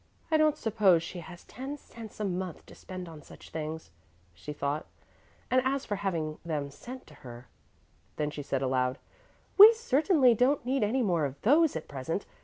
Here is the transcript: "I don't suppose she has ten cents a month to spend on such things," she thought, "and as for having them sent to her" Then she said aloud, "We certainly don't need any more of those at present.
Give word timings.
"I 0.31 0.37
don't 0.37 0.57
suppose 0.57 1.03
she 1.03 1.19
has 1.19 1.43
ten 1.43 1.77
cents 1.77 2.19
a 2.19 2.25
month 2.25 2.65
to 2.65 2.73
spend 2.73 3.07
on 3.07 3.21
such 3.21 3.51
things," 3.51 3.91
she 4.33 4.51
thought, 4.51 4.87
"and 5.51 5.61
as 5.63 5.85
for 5.85 5.97
having 5.97 6.39
them 6.43 6.71
sent 6.71 7.05
to 7.05 7.13
her" 7.21 7.47
Then 8.17 8.31
she 8.31 8.41
said 8.41 8.63
aloud, 8.63 8.97
"We 9.59 9.71
certainly 9.73 10.33
don't 10.33 10.65
need 10.65 10.81
any 10.81 11.03
more 11.03 11.25
of 11.25 11.39
those 11.43 11.75
at 11.75 11.87
present. 11.87 12.25